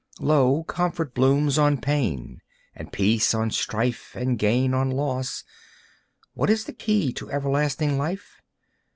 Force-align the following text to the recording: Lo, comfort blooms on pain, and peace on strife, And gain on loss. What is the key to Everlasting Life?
Lo, 0.19 0.63
comfort 0.63 1.13
blooms 1.13 1.59
on 1.59 1.77
pain, 1.79 2.39
and 2.75 2.91
peace 2.91 3.35
on 3.35 3.51
strife, 3.51 4.15
And 4.15 4.39
gain 4.39 4.73
on 4.73 4.89
loss. 4.89 5.43
What 6.33 6.49
is 6.49 6.63
the 6.63 6.73
key 6.73 7.13
to 7.13 7.29
Everlasting 7.29 7.99
Life? 7.99 8.41